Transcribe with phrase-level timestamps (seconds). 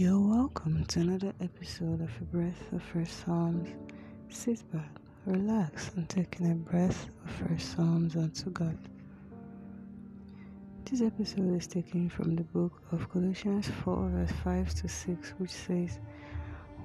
[0.00, 3.68] You're welcome to another episode of A Breath of Fresh Psalms.
[4.30, 4.88] Sit back,
[5.26, 8.78] relax, and take in a breath of Fresh Psalms unto God.
[10.86, 15.50] This episode is taken from the book of Colossians 4, verse 5 to 6, which
[15.50, 15.98] says,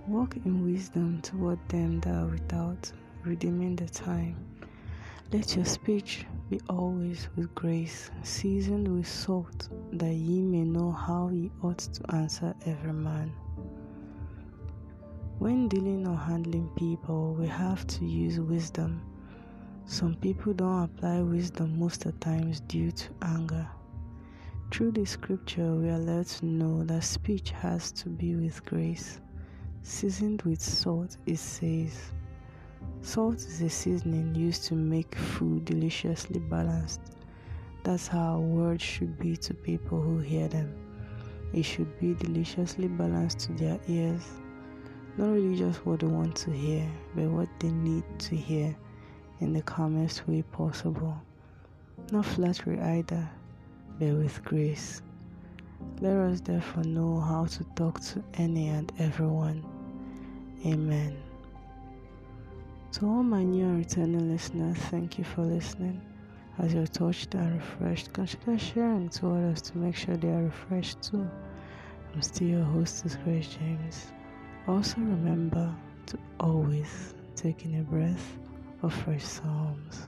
[0.07, 2.91] Walk in wisdom toward them that are without,
[3.23, 4.36] redeeming the time.
[5.34, 11.30] Let your speech be always with grace, seasoned with salt, that ye may know how
[11.30, 13.34] ye ought to answer every man.
[15.40, 19.02] When dealing or handling people, we have to use wisdom.
[19.85, 23.68] Some people don't apply wisdom most of the times due to anger.
[24.71, 29.21] Through the scripture, we are led to know that speech has to be with grace.
[29.82, 32.12] Seasoned with salt, it says.
[33.05, 37.02] Salt is a seasoning used to make food deliciously balanced.
[37.84, 40.73] That's how words should be to people who hear them.
[41.54, 44.24] It should be deliciously balanced to their ears.
[45.18, 48.76] Not really just what they want to hear, but what they need to hear
[49.40, 51.16] in the calmest way possible.
[52.12, 53.29] Not flattery either,
[53.99, 55.04] but with grace.
[56.01, 59.63] Let us therefore know how to talk to any and everyone.
[60.66, 61.16] Amen.
[62.96, 66.01] To all my new and returning listeners, thank you for listening.
[66.59, 71.01] As you're touched and refreshed, consider sharing to others to make sure they are refreshed
[71.01, 71.29] too.
[72.13, 74.13] I'm still your hostess, Grace James.
[74.66, 75.75] Also, remember
[76.06, 78.38] to always take in a breath
[78.81, 80.07] of fresh Psalms.